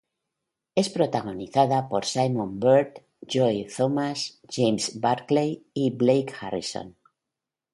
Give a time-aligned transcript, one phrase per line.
[0.81, 2.97] Es protagonizada por Simon Bird,
[3.35, 6.95] Joe Thomas, James Buckley y Blake Harrison.